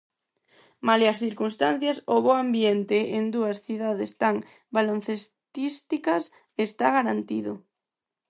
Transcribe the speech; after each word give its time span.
Malia 0.87 1.09
as 1.13 1.19
circunstancias, 1.25 1.97
o 2.15 2.17
bo 2.23 2.31
ambiente 2.45 2.97
en 3.17 3.23
dúas 3.35 3.57
cidades 3.65 4.11
tan 4.21 4.35
baloncestísticas 4.75 6.23
está 6.67 6.85
garantido. 6.97 7.53